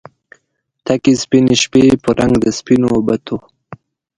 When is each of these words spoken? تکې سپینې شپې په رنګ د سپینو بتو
تکې 0.85 1.13
سپینې 1.21 1.55
شپې 1.61 1.83
په 2.03 2.09
رنګ 2.17 2.33
د 2.43 2.45
سپینو 2.57 2.91
بتو 3.05 3.37